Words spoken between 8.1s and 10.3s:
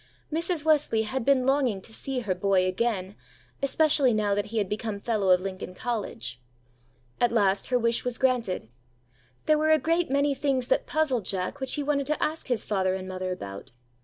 granted. There were a great